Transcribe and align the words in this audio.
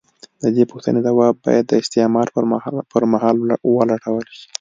د 0.41 0.43
دې 0.55 0.63
پوښتنې 0.71 0.99
ځواب 1.07 1.33
باید 1.45 1.65
د 1.67 1.73
استعمار 1.83 2.27
پر 2.91 3.03
مهال 3.13 3.35
ولټول 3.41 4.25
شي. 4.37 4.47